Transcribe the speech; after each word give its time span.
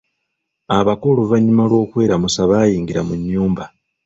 Abako 0.77 1.05
oluvannyuma 1.11 1.63
lw'okwelamusa 1.69 2.41
baayingira 2.49 3.01
mu 3.07 3.13
nnyumba. 3.19 3.63